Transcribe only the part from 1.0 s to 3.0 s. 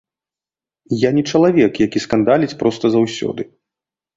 Я не чалавек, які скандаліць проста